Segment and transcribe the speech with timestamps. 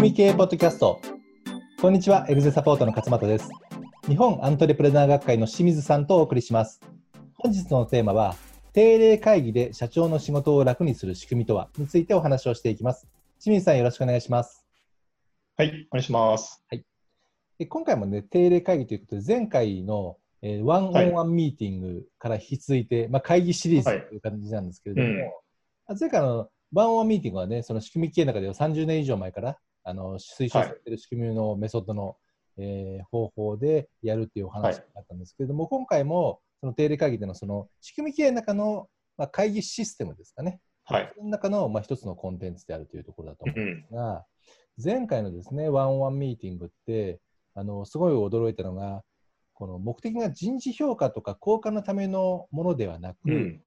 [0.00, 0.98] 組み系ポッドキャスト。
[1.78, 3.50] こんにちはエグゼサポートの勝又です。
[4.08, 6.80] 日本アントレプレナー学会の清水さんとお送りします。
[7.34, 8.34] 本日のテーマは
[8.72, 13.08] 定例会議で社長の仕事を楽にする仕組みとはについてお話をしていきます。
[13.42, 14.64] 清水さんよろしくお願いします。
[15.58, 16.64] はいお願いします。
[16.70, 17.66] はい。
[17.68, 25.32] 今回もね定例会議ということで前回のえー、ワンオンワンミーティングから引き続いて、はい、まあ、会議シリーズという感じなんですけれども、はい
[25.90, 29.58] うん、前回のワンオンワンミーティングはね、その仕組み系の中では30年以上前から
[29.90, 32.16] あの推奨されている仕組みのメソッドの、はい、
[32.58, 44.24] えー、方法でやるっていうお話だったんですけれども、今回もその定例会議でのその仕組み系の中の、まあ、会議システムですかね、はい、その中の、まあ、一つのコンテンツであるというところだと思うんですが、
[44.78, 47.18] うん、前回のですね、ワンオンワンミーティングって、
[47.54, 49.02] あのすごい驚いたのが、
[49.54, 53.62] この目的が人事評価とか交換のためのものではなく、うん、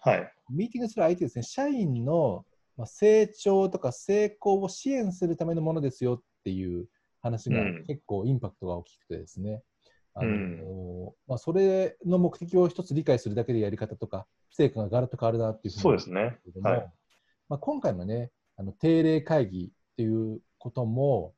[0.00, 2.44] はい、ミーティングする相手ですね、社員の
[2.86, 6.86] 成長とか成功を支援するためのものですよっていう
[7.20, 9.62] 話が結構インパクトが大きくてですね、
[10.14, 16.38] あの、うん、まあ、それの目的を一つ理解するだけでやり方とか、成果がガラッと変わるなっていうふうにそうですね。
[16.62, 16.92] はい、
[17.48, 21.34] まあ、今回のね、あの定例会議っていうことも、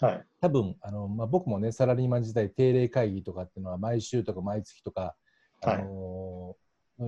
[0.00, 5.14] はい、多分あの、まあ、僕もねサラリーマン時代定例会議とかっていうのは毎週とか毎月とか、
[5.62, 5.86] あのー、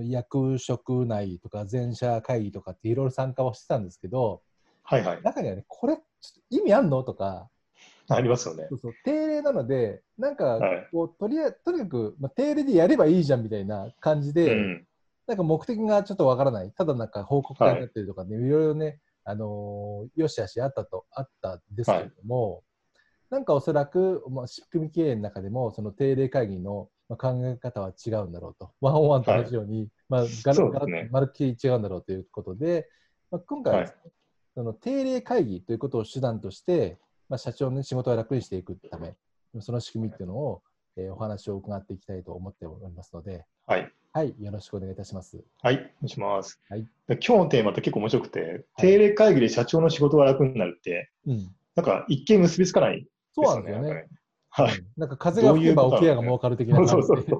[0.03, 4.41] 役職内とか全社会議とかっていろいろ参加はしてたんですけど、
[4.83, 5.97] はいはい、中にはねこれ
[6.49, 7.49] 意味あんのとか
[8.09, 8.67] ありますよね。
[8.69, 10.59] そうそう定例なのでなんか
[10.91, 14.87] こう、はい、とりあとにかく、まあ、定例でやればいいじゃんみたいな感じで、うん、
[15.27, 16.71] なんか目的がちょっとわからない。
[16.71, 22.63] ただなんか報告会になってるとかね、はい、いろいろねあのー、よしあしあったとあったんですけれども、
[23.29, 28.71] なんかおそらく、まあ、仕組み経営の中でも、その定例会議の考え方は違うんだろうと。
[28.81, 32.89] ワンオンワンと同じように、はい、まあ、ガラガラ、ね、まるっきり違うんだろうということで、
[33.31, 33.95] まあ、今回は、ねはい、
[34.55, 36.97] その定例会議ということを手段として、
[37.29, 39.15] まあ、社長の仕事を楽にしていくため、
[39.59, 40.61] その仕組みっていうのを、
[40.97, 43.91] えー、お話を伺っていきたいと思っておりますので、はい。
[44.13, 45.43] はい、よろしくお願いいたします。
[45.61, 46.59] はい、お願いします。
[46.69, 54.07] はい、今日のテーマって結構面白くて、定例会議で社長の仕事が楽になるって、うん、なんか一見結びつかないそうなんですよね。
[54.57, 54.83] はい。
[54.97, 57.35] なんか風が吹けば桶屋が儲かる的な感じで。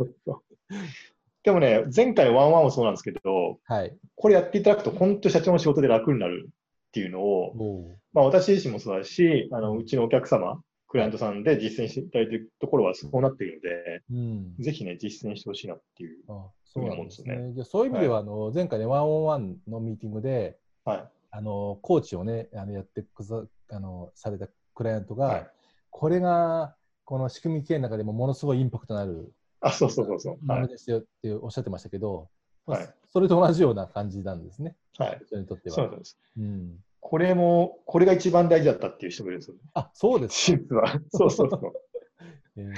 [1.44, 17.54] でもね、前回のワンワンもそうなんですけど、はい、これやっていただくと、本当社長の仕事で楽になるっていうのを、まあ、私自身もそうだし、あのうちのお客様、クライアントさんで実践していただいているところはそうなっているので、うん、ぜひね、実践してほしいなっていうそう思うんですね。
[17.54, 25.48] じゃそういう意味では、はい、あの前回ね、ワンオンワンのミーティングで、はい、あのコーチをね、あのやってくざあのされたクライアントが、はい。
[25.90, 26.76] これが
[27.07, 29.31] この仕組み系の中でもものすごいインパクトのある
[29.62, 30.45] あそうそうそうそう。
[30.45, 32.28] ものですよっておっしゃってましたけど、
[32.66, 34.75] はい、それと同じような感じなんですね。
[34.97, 35.22] はい。
[35.25, 35.75] 人にとっては。
[35.78, 36.18] そうです。
[36.38, 36.75] うん。
[37.00, 39.62] これも、これが一番大事だったっていう人もいるんですよね。
[39.73, 40.51] あ、そうです。
[40.51, 41.00] 実は。
[41.13, 41.73] そうそうそう。
[42.59, 42.73] えー、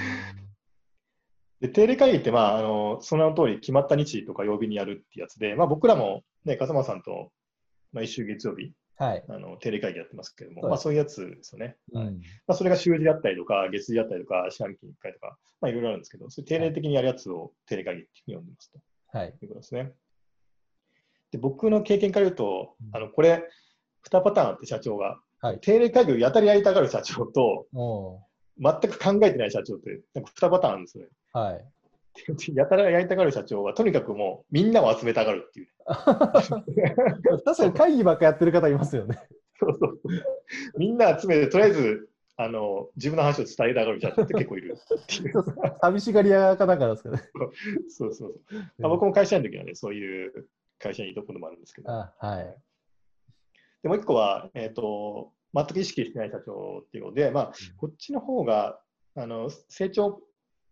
[1.62, 7.32] で定例会議って、まあ、あのその通り決まった日とか曜日にやるってやつで、まあ、僕らも、ね、風間さんと
[7.92, 11.76] 毎週月曜日はい、あの定例会議やってますけれども、まあ、そういうやつですよね。
[11.94, 18.78] うん、まあ、それが週次だったりとか、月次だったりとか、四半期に1回とか、まあ、いろいろあるんですけど、それ定例的にやるやつを定例会議っていうふうに呼んでますと、
[19.18, 19.92] はい、いうことですね。
[21.32, 23.48] で僕の経験から言うと、あのこれ、
[24.10, 25.18] 2パターンあって、社長が。
[25.40, 27.66] はい、定例会議をやたりやりたがる社長と、
[28.58, 31.10] 全く考えてない社長って、なんか2パターンあるんですよね。
[31.32, 31.64] はい、
[32.54, 35.68] やたらやりたがる社長は、とにかくもうみんなを集めたがるっていう。
[35.86, 39.18] 確かに会議ばっかやってる方いますよね。
[39.58, 40.00] そうそう
[40.78, 44.78] みんな集めて、とりあえずあの自分の話を伝えたがる社長って結構いる
[45.82, 47.22] 寂しがり屋かなんかですかね。
[47.88, 48.40] そうそうそう。
[48.82, 50.48] あ僕も会社員の時はね、そういう
[50.78, 51.92] 会社にいたこともあるんですけど。
[51.92, 52.10] は
[52.40, 52.56] い、
[53.82, 58.80] でもう一個は、えっ、ー、と、全く意識してない社長っていうので、まあ、こっちの方が
[59.16, 60.20] あの成長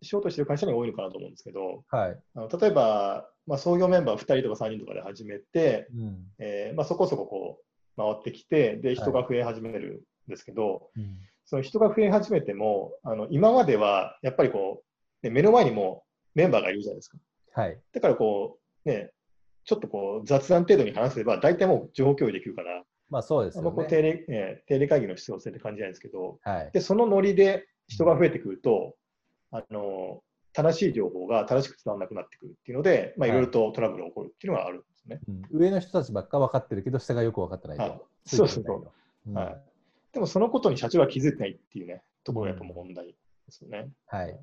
[0.03, 14.83] しようとしてる会社に多いのかなと思うんですけど、はい、あの例えば、まあ、創業メンバー2人とか3人とかで始めて、うん、えー、まあ、そこそここう回ってきてで人が増え始めるんですけど、はいうん、その人が増え始めてもあの今まではやっぱりこ
[15.23, 17.19] う、ね、目の前にもメンバーがいるじゃないですか。
[17.55, 19.11] はい、だからこう、ね、
[19.65, 28.95] ちょっとこう雑談程度に話せば大体もう情報共有できるから、まあそうです、ね、こう定例ね、定例会議の必要性って感じないんですけど、はい、でそのノリで人が増えてくると、
[29.51, 30.23] あの
[30.53, 37.83] 正しい情報が正しく伝わらなくなってくるっていうので、まあ、いろいろとトラブルが起こるっていうのがあるんですね、うん、上の人たちばっか分かってるけど、下がよく分かってないと。
[37.83, 38.93] はい、そうそうそう、
[39.29, 39.63] うん、はい。
[40.13, 43.15] でも、そのことに社長は気づいてないっていうね、ところがやっぱ問題で
[43.51, 43.89] すよね。
[44.07, 44.39] はい。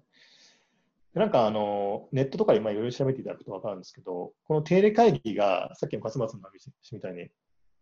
[1.13, 7.29] なんかあのネットとかでいろいろ調べていただくと分かるんですけど、この定例会議がさっきの勝松の話みたいに、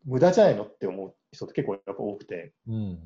[0.06, 3.00] 無駄じゃないのって思う人って結構やっぱ多くて、うん、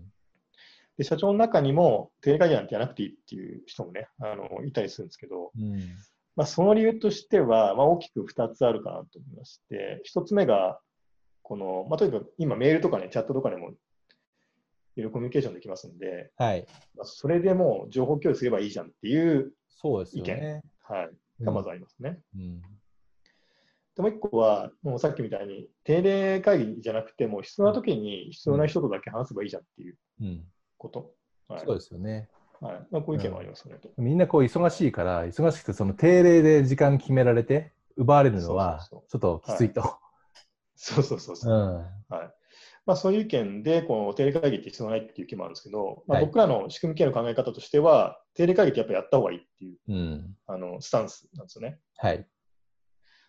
[0.97, 5.79] で、社長の中にも定例会議なんてやらなくていいっていう人もね、あの、いたりするんですけど、うん。
[6.35, 10.79] まあ、その理由としては、まあ、大きく2つあるかなと思いまして、1つ目が、
[11.43, 13.77] この、まあ、とにかく今メールとかね、チャットとかでも、いろ
[14.95, 16.65] いろコミュニケーションできますんで、はい。
[16.95, 20.61] まあ、それでもう情報共有すればいいじゃんっていう、そうですよね。
[20.81, 22.19] はい、がまずありますね。
[22.35, 22.61] うん。
[23.95, 30.45] でもう一個は、もうさっきみたいに定例会議じゃなくて、もう必要な時に必要な人とだけ話せばいいじゃんっていううん。
[30.77, 31.11] こと？
[31.47, 32.29] はいそうですよね。
[32.59, 33.79] はいまあ、こういう意見もありますよね。
[33.79, 39.97] とみんなこう忙しいから、忙しくてその定例で時間決められて奪われるのはちょっときついと。
[40.75, 41.57] そうそうそうそうう。
[41.57, 41.75] ん。
[42.15, 42.33] はい
[42.85, 50.35] まあ、そういう意見で、この定例会議って必要ないっていう意見もあるんですけど、まあ、はい僕らの仕組み系の考え方としては、定例会議ってやっぱやった方がいいっていううん。
[50.47, 51.79] あのスタンスなんですよね。
[51.97, 52.25] はい。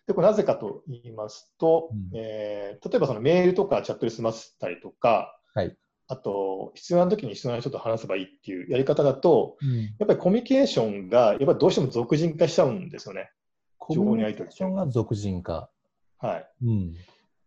[0.06, 5.76] で、これなぜかと言いますと、うんえー例えばそのメールとかチャットで済ませたりとか、はい
[6.08, 9.56] あと、必要な時に必要な人と話せばいいっていうやり方だと、
[9.98, 13.30] やっぱりコミュニケーションが、やっぱりどうしても俗人化しちゃうんですよね。
[13.76, 15.70] コミュニケーションが俗人化。
[16.18, 16.46] はい。
[16.64, 16.94] うん。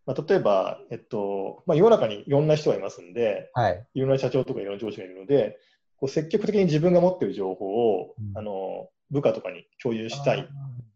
[0.06, 3.86] まあ、例えば、えっと、まあ、世の中にいろんな人がいますんで、はい。
[3.94, 5.58] いろんな社長とかいろんな上司がいるので、
[5.96, 10.48] こう積極的に自分が持っている情報を、うんあの部下とかに共有したい、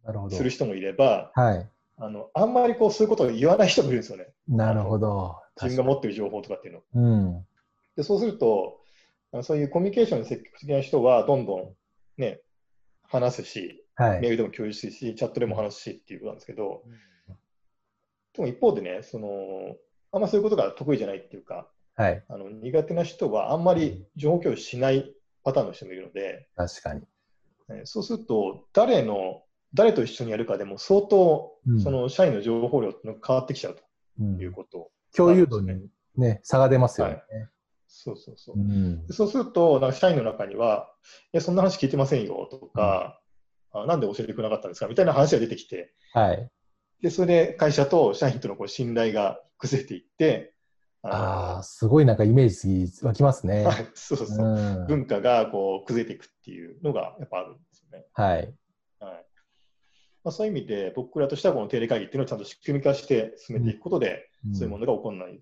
[0.02, 0.42] なるほどす。
[0.42, 1.68] る人もいれば、はい。
[1.98, 4.26] あのあんまりこうそういうことを言わない人もいるんですよね。
[4.48, 5.36] なるほど。
[5.62, 6.82] 自分が持っている情報とかっていうのを。
[6.94, 7.46] うん。
[7.96, 8.80] でそうすると、
[9.32, 12.40] あのそういうコミュニケーションに積極的な人はどんどん、ね、
[13.08, 14.30] 話すし、はいメー。
[14.32, 16.82] ルでも共有するし、チャットでも話すしっていうことなんですけど、
[18.34, 19.28] でも一方でね、その
[20.12, 22.24] あんまそういうことが得意じゃないっていうか、はい。
[22.28, 25.14] あの苦手な人はあんまり情報共有しない
[25.44, 27.02] パターンの人もいるので、確かに。
[27.70, 29.42] えそうすると、誰の、
[29.74, 33.82] 誰と一緒にやるかでも相当、うんその社員の情報量っていうのが変わってきちゃうと
[34.20, 34.90] うんいうこと。
[35.14, 37.22] 共有度にね、差が出ますよね。
[37.98, 38.58] そうそうそうう。
[38.58, 39.12] んで。
[39.14, 40.92] そうすると、なんか社員の中には、
[41.32, 43.20] いや、そんな話聞いてませんよとか、
[43.72, 44.88] あなんで教えてくれなかったんですか？
[44.88, 46.50] みたいな話が出てきて、はい。
[47.00, 50.54] でそれで会社と社員とのこう信頼が崩れていって、
[51.02, 53.70] ああ、すごいなんかイメージ湧きますねの。
[53.70, 58.04] はい、そうそうそう、うん文化がこう崩れていくっていうのがやっぱあるんですよね。
[58.12, 58.54] はい。
[58.98, 59.26] はい
[60.24, 65.40] まあ、そういう意味で、僕らとしてはこの定例会議っていうのをちゃんと仕組み化して進めていくことで、うんそういうものが起こらないっ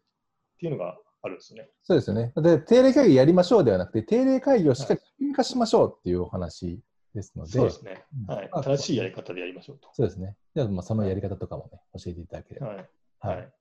[0.59, 1.71] ていうのがあるんですよね。
[1.83, 2.33] そうですよね。
[2.37, 6.81] で、定例会議やりましょうではなくて、定例会議をしっかり化しましょうっていうお話
[7.15, 8.05] ですので、そうですね。
[8.29, 9.89] うんはいしいやり方でやりましょうと。
[9.95, 10.37] そうですね。
[10.55, 12.67] じゃあ、まあ、そのやり方とかもね、教えていただければ。
[12.69, 12.77] はい。
[13.21, 13.53] ははい。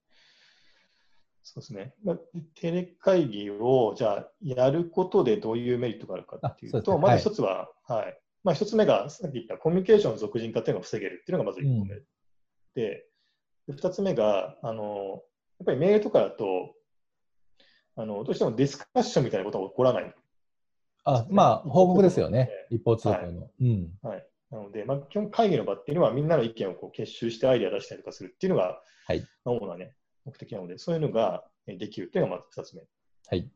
[1.43, 1.93] そうですね。
[2.03, 2.17] まあ、
[2.55, 8.19] 定例会議を、じゃあ、やることでどういうメリットがあるかっていうと、うねまず一つは、はい。
[8.43, 11.95] まあ、一つ目が、さっき言ったコミュニケーションの俗人化っていうのが防げるっていうのがまず一個目。
[11.95, 12.03] うん
[12.75, 13.05] で、
[13.67, 15.21] で二つ目が、あの、
[15.59, 16.73] やっぱりメールとかだと、
[17.95, 20.15] あの、どうしてもディスカッションみたいなことが起こらない。
[21.05, 22.49] あ、まあ、報告ですよね。
[22.69, 23.49] 一一方通行の。
[23.61, 23.91] うん。
[24.01, 24.27] はい。
[24.51, 29.93] なので、まあ、基本会議の場っていうのはみんなの意見をこう結集してアイデア出したりとかするっていうのが、はいまあ主なね、
[30.25, 32.83] 目的なので、そういうのがえできるっていうのがまず二つ目。
[33.27, 33.49] はい。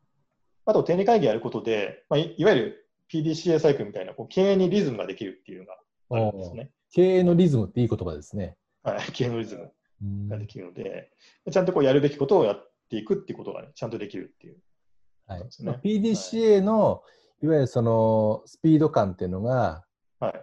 [0.65, 6.71] あと、定例会議やることで、まあ、いいわゆる PDCA サイクルみたいなこう経営にリズムができるっていうのがあるんですね。
[6.93, 8.57] 経営のリズムっていい言葉ですね。
[8.83, 11.11] はい、経営のリズムうんができるので、
[11.51, 14.57] ちゃんとこうやるべきことをやっていくっていうことが、ね、ちゃんとできるっていう。
[15.27, 17.03] はいまあ PDCA の、
[17.43, 19.83] いわゆるそのスピード感っていうのが、
[20.19, 20.33] はい。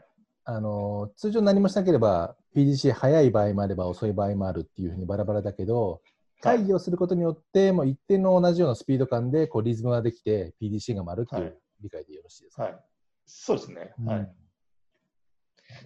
[0.47, 6.01] あの通常何もしなければ PDCA 早い場合もあれば遅い場合もあるっていうふうにバラバラだけど、はい
[6.45, 12.81] 会議をすることによって、もう一定の同じようなスピード感でこうリズムができて PDCA が丸っていはいう理解でよろしいですか、はい。
[13.25, 13.95] そうですね。
[13.99, 14.35] うんはい。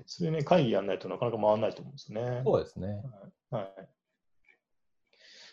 [0.05, 2.43] それね、会議やらないとなかなか回らないと思うんですね。
[2.45, 3.00] そうですね。
[3.50, 3.88] はい。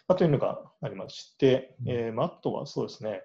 [0.08, 3.22] まあ、というのがありまして、うんえーまあ、あとはそうですね、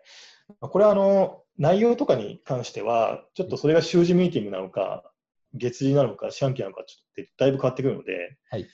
[0.60, 5.04] まあこれはあの内容とかに関しては、ちょっとそれが週次ミーティングなのか、
[5.54, 8.66] 月次なのか、四半期なのか、ちょっとだいぶ変わってくるので、はい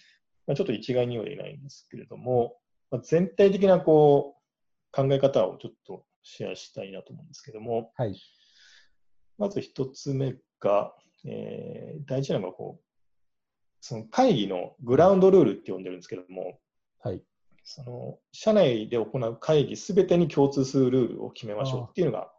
[0.47, 2.57] まあ、ちょっと一概には言えないんですけれども、
[2.91, 8.15] まあ、全体的なこう考え方をちょっとシェアしたいなと思うんですけども、はい。
[9.39, 10.95] まず一つ目が、
[11.25, 12.85] えー大事なのがこう、
[13.81, 16.59] その会議のグラウンドルールって呼んでるんですけども、
[17.01, 17.23] はい。
[17.67, 22.31] その社内で行う会議すべてに共通するルールを決めましょうっていうのが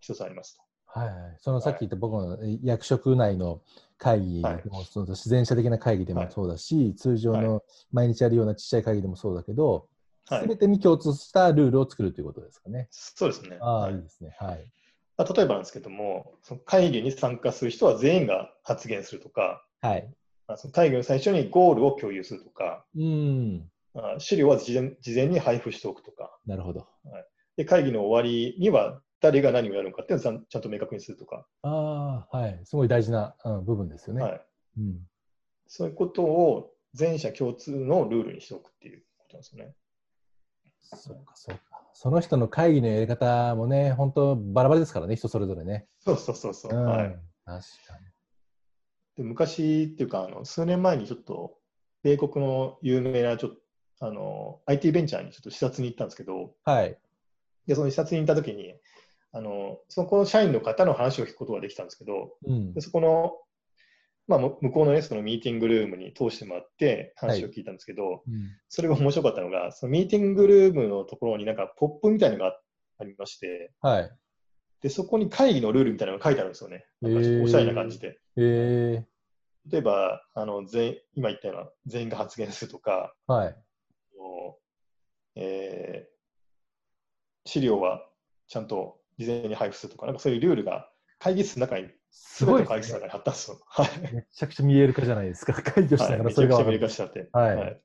[0.00, 0.62] 一つありますと。
[1.00, 3.60] はいはい、そのさっき言った僕の役職内の
[3.98, 7.62] 会議でも、その自然者的な会議でもそうだし、通常の
[7.92, 12.88] 毎日やるようなちっちゃい会議でもそうだけど、はいすべてに共通したルールを作るということですかね。
[12.90, 13.56] そうですね。
[13.62, 14.36] ああ、はいいいですね。
[14.38, 14.70] はい。
[15.16, 20.06] まあ例えばなんですけども、その会議に参加する人は全員が発言するとか、はい。
[20.46, 23.70] まあその会議の最初にゴールを共有するとか、うん。
[23.94, 26.86] まあ資料は事前事前に配布しておくとか、なるほど。
[27.56, 31.46] で会議の終わりには誰が何をやるのかっていうのをちゃんと明確にするとか。
[31.62, 32.60] ああ、はい。
[32.64, 34.22] すごい大事な、うん、部分ですよね。
[34.22, 34.40] はい。
[34.78, 35.00] うん。
[35.66, 39.74] そういうことを全社共通のルールにしておくっていうことなんですよね。
[40.80, 41.62] そうか、そうか。
[41.92, 45.88] その人の会議のやり方もね、本当バラバラですからね、人それぞれね。
[45.98, 46.72] そうそうそうそう。
[46.72, 47.08] うん、はい。
[47.44, 48.06] 確かに。
[49.16, 51.58] で昔っていうかあの、数年前にちょっと、
[52.04, 53.56] 米国の有名なちょっと
[54.00, 56.98] あの IT ベンチャーにちょっと視察に行ったんですけど、はい。
[57.66, 58.74] でその視察に行った時に
[59.32, 62.80] あの、そこの社員の方の話を聞くことができたんですけど、うんで。
[62.80, 63.32] そこの、
[64.26, 72.58] まあ、む向こうのね、そのミーティングルームに通してもらって話を聞いたんですけど、うんそれが面白かったのが、そのミーティングルームのところになんかポップみたいなのが
[72.98, 74.10] ありまして、はい。
[74.82, 76.86] で、そこに会議のルールみたいなのが書いてあるんですよね。
[77.00, 78.18] なんかちょっとおしゃれな感じで。
[78.36, 79.04] え
[79.70, 83.56] 例えば、あの全員今言ったような全員が発言するとか、ー、はい。
[85.36, 86.18] えー
[87.48, 88.02] 資料は
[88.46, 93.58] ちゃんと事前に配布するとか、なんかそういうルールが会議室の中に、すごい会議室の中に貼ったんですよ。
[93.66, 94.14] はい。
[94.14, 95.54] めちゃくちゃ見える化じゃないですか。
[95.54, 97.28] 会議をしながはい、らめちゃくちゃ見それが分かるる化しちゃって。
[97.32, 97.80] はい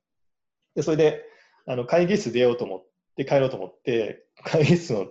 [0.75, 1.23] で、それで、
[1.65, 2.85] あの会議室出ようと思っ
[3.15, 5.07] て、帰ろうと思って、会議室の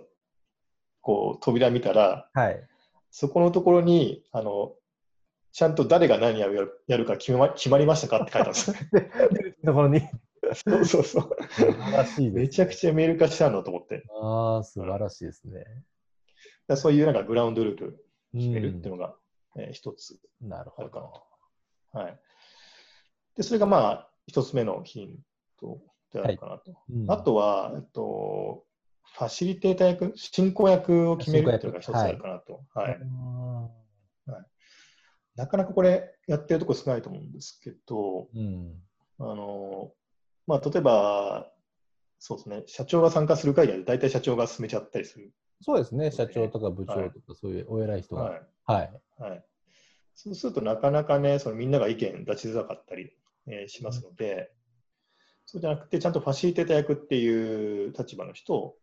[1.01, 2.67] こう扉見たら、はい。
[3.09, 4.75] そこのところに、あの、
[5.51, 10.01] ちゃんと誰が何をやるやるか決ま決まりましたかって書いてあるんです ところに。
[10.53, 11.29] そうそうそう。
[11.49, 13.99] 素晴らしいです、めちゃくちゃメール化したんだと思って。
[13.99, 15.65] だかああ、素晴らしいですね。
[16.67, 19.15] らそういうなんかグラウンドルールう決めるっていん、うのが、
[19.57, 20.19] えー一つ。
[20.41, 21.23] なるほど。
[21.93, 22.19] はい。
[23.35, 25.19] で、それがまあ、一つ目のヒン
[25.59, 25.81] ト
[26.11, 26.73] であるかなと。
[26.89, 28.65] うんあとは、えっと、
[29.15, 32.63] ファシリテーター役、進行役を決めるっていうのが一つあるかなと。
[32.73, 32.99] はい。
[33.01, 33.69] あ
[35.35, 38.83] なかなかこれ、やってるとこ少ないと思うんですけど、ーうん。
[39.19, 39.91] あの、
[40.47, 41.51] まあ、例えば、
[42.19, 45.33] そうですね、社長が参加する会議は大体社長が進めちゃったりする。
[45.61, 48.23] そうですね、社長とか部長とか、そういうお偉い人が。
[48.23, 48.41] はい。
[48.65, 48.91] はい。
[49.19, 49.45] はい。
[50.15, 53.11] そうするとなかなかね、そのみんなが意見出しづらかったり、
[53.47, 54.51] えーしますので、
[55.45, 58.77] そうじゃなくて、ちゃんとファシリテーター役っていう立場の人を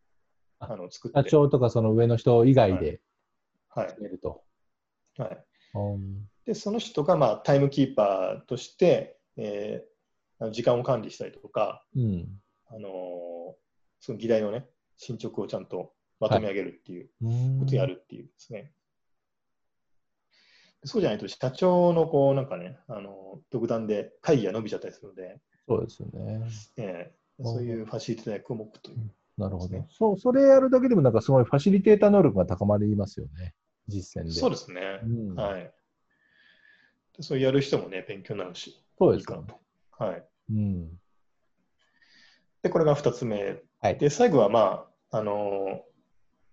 [0.59, 3.00] ああの作って、社長とかその上の人以外で
[3.69, 4.43] はい決めると。
[5.19, 9.85] はい、うんで、その人が、まあ、タイムキーパーとして、え
[10.50, 12.28] 時間を管理したりとか、うん。
[12.68, 12.90] あのー
[14.02, 14.66] その議題のね、
[14.97, 17.11] 進捗をちゃんとまとめ上げるっていう
[17.59, 18.73] ことをやるっていうですね。
[20.85, 26.40] そうじゃないと、社長のこう、なんかね、あの独断で会議が伸びちゃったりするので、そうですよね。
[26.78, 29.11] えーそういうファシリテーター役を持くという。
[29.38, 29.87] なるほど。
[29.90, 33.54] そう、それやるだけでもなんかすごいファシリテーター能力が高まりますよね。
[33.88, 34.32] 実践で。
[34.32, 35.00] そうですね。
[35.02, 35.73] うんはい。
[37.16, 39.59] でそうやる人もね、勉強になるし、そうですかなと。
[39.99, 40.25] はい。
[40.50, 40.88] うん。
[42.62, 43.62] で、これが2つ目。
[43.80, 43.99] はい。
[43.99, 45.83] で、最後は、まあ、あの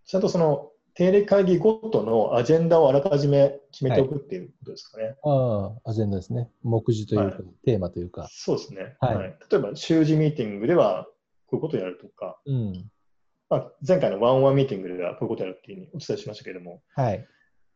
[0.05, 5.15] ちゃんとその定例会議ごとのアジェンダをあらかじめ決めておくっていうことですかね。
[5.23, 6.49] ああ、アジェンダですね。
[6.63, 8.27] 目次というか、はいテーマというか。
[8.31, 9.17] そうですね、はい
[9.51, 11.05] 例えば、週次ミーティングでは
[11.45, 12.89] こういうことをやるとか、うん。
[13.49, 17.27] まあ、前回のワンワンミーティングではこういうことをやるっていうふうにお伝えしましたけれども、はい。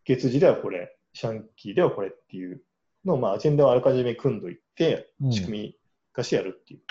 [0.06, 2.64] 月次ではこれ、四半期ではこれっていう
[3.06, 5.76] のを、まあ、アジェンダをあらかじめ組んどいてう、ん仕組み
[6.14, 6.82] 化してやるっていう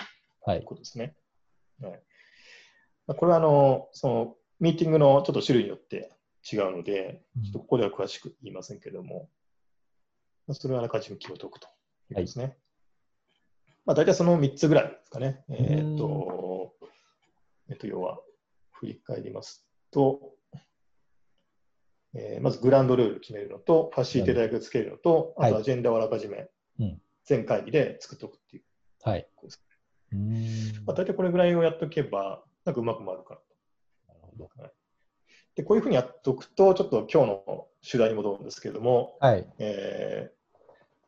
[0.45, 0.63] はい。
[0.63, 1.15] ことですね。
[1.81, 1.91] はい
[3.07, 6.11] まあ、これはあのそのミーティングのちょっと種類によって
[6.51, 9.29] 違うので、ちょっとここでは詳しく言いませんけれども、
[10.47, 12.57] まあ、それをあらかじめ決めておくということですね。
[13.85, 15.43] まあ、大体その3つぐらいですかね。
[15.49, 16.73] えーっと、
[17.69, 18.19] えっと、要は、
[18.71, 20.33] 振り返りますと、
[22.13, 26.47] えーまずグランドルール決めるのと、ファシリテーター役つけるのと、あはいとアジェンダをあらかじめ
[26.79, 28.63] うん全会議で作っておくっていう
[29.03, 29.27] はい。
[30.13, 30.17] うー
[30.81, 30.85] ん。
[30.85, 33.45] まあ、大体これぐらいをやっておけば、なんかうまく回るかなと。
[34.07, 34.49] なるほど。
[35.55, 39.45] で、こういうふうにやっておくと、ちょっと今日の主題に戻るんですけれども、はい。
[39.59, 40.41] えー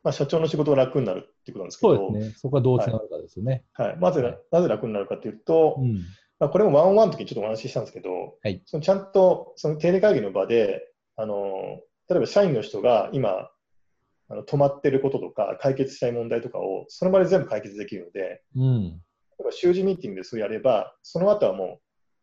[0.04, 2.34] まあ、社長の仕事が楽になるっていうことなんですけど、そうですね。
[2.36, 3.64] そこはどうつながるかですよね。
[3.72, 5.94] はい、まず、はいなぜ楽になるかというと、うん。
[6.38, 10.82] まあ、これもワンオンワンの時にちょっとお話ししたんですけど、はいそのちゃんとその定例会議の場で、
[11.16, 13.50] あの例えば社員の人が今、
[14.34, 18.82] あの止まってることとか、解決したい問題とかをその場で全部解決できるので、うん。
[18.90, 18.96] 例
[19.40, 21.80] えば週次ミーティングでそれやれば、その後はも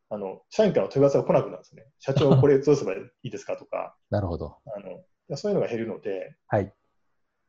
[0.10, 1.86] う、あの社員からの問い合わせが来なくなるんですね。
[2.00, 4.58] 社長、これどうすればいいですかとか、 なるほど。
[4.76, 6.74] あのそういうのが減るので、はい。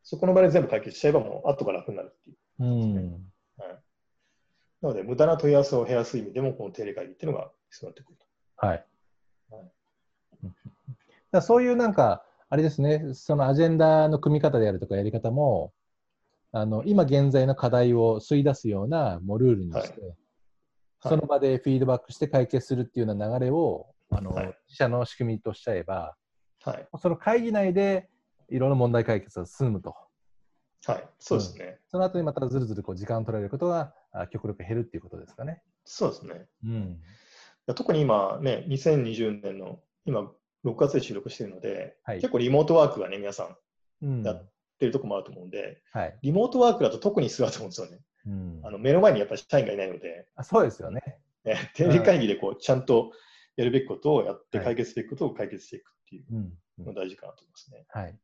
[0.04, 2.36] そこの場で全部解決しちゃえば、もう後が楽になるっていう。
[2.60, 3.32] うん。
[3.56, 3.68] はい、
[4.82, 8.66] なので、無駄な問い合わせを減らす意味でも、この定例会議っていうのが必要になってくると。
[8.66, 8.86] はい。
[9.50, 9.72] はい
[11.32, 15.72] だそういうなんか、あれですね、そのアジェンダの組み方であるとかやり方も、
[16.52, 20.14] あの今現在の課題を吸い出すようなもうルールにして、はい
[21.04, 26.14] その場でフィードバックして解決するっていうような流れをあの、はい、自社の仕組みとしちゃえば、
[26.62, 28.08] はい、その会議内で
[28.48, 29.96] いろんな問題解決が進むと。
[30.86, 31.64] はい、そうですね。
[31.64, 33.94] うん、その後にまたずるずるこう時間を取られることが
[34.30, 35.60] 極力減るっていうことですかね。
[35.84, 36.46] そうですね。
[36.64, 37.00] うん、
[37.74, 40.30] 特に今ね、2020年の今、
[40.64, 43.48] 6月で収録しているので、はい、結構リモートワークがね、皆さ
[44.02, 48.00] んやってるとこもあると思うんで、うんはい、リモートワークだと特にすると思うんですよね。
[48.24, 51.00] うん、あの目の前にやっぱり社員がいないので、あそうですよね。
[51.44, 53.12] ね定例会議でこうちゃんと
[53.56, 57.84] やるべきことをやって、解決すべきことを解決していくっていうのが大事かなと思いますね。
[57.88, 58.18] はい。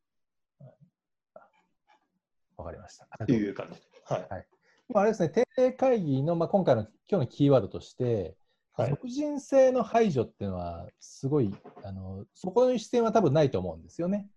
[2.57, 3.27] わ、かりました。
[3.27, 3.87] という感じで。
[4.05, 4.27] はい。
[4.31, 4.47] はい、
[4.95, 8.37] あれですね、定例会議の、まあ、今回の今日のキーワードとして、
[8.83, 14.29] はい、属人性の排除っていうのは、すごいあの、そこの視点は多分ないと思うんですよね。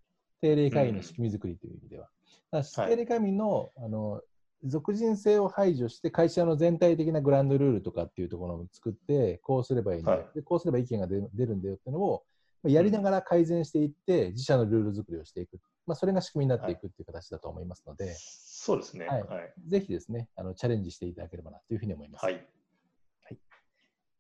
[0.42, 2.10] 定例会議の仕組み作りという意味では。
[2.52, 4.22] うん、定例会議のあの
[4.64, 12.24] 属人性を排除して会社の全体的なグランドルールとかっていうところを作ってこうすればいいんだ、はい、でこうすれば意見が出るんだよっていうのを
[12.64, 19.24] やりながら改善していって自社のルール作りをしていく、まあ、それが仕組みになっていくっていう形だと思いますので、はい、そうですね、はい、
[19.68, 22.26] ぜひですねあのチャレンジしていただければなというふうに思います。
[22.26, 22.46] はい、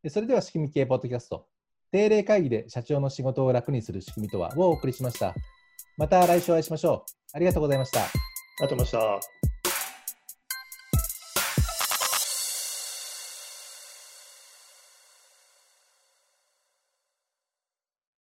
[0.09, 1.45] それでは仕組み系ポッドキャスト
[1.91, 5.35] 定例会議で社長の仕事を楽にする仕組みとはをお送りしました。
[5.97, 7.11] また来週お会いしましょう。
[7.33, 8.01] ありがとうございました。
[8.01, 9.40] ありがとうございました。